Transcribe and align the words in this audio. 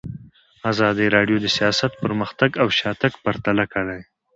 ازادي 0.71 1.05
راډیو 1.15 1.37
د 1.41 1.47
سیاست 1.57 1.91
پرمختګ 2.03 2.49
او 2.61 2.67
شاتګ 2.79 3.13
پرتله 3.23 3.65
کړی. 3.73 4.01